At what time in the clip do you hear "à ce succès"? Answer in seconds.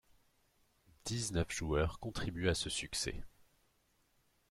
2.49-3.23